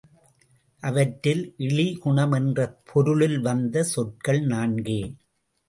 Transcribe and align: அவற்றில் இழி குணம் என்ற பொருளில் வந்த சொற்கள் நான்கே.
அவற்றில் 0.83 1.55
இழி 1.57 1.97
குணம் 1.97 2.31
என்ற 2.31 2.59
பொருளில் 2.89 3.39
வந்த 3.39 3.83
சொற்கள் 3.83 4.41
நான்கே. 4.45 5.01